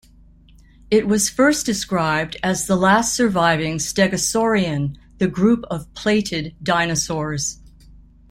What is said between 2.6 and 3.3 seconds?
the last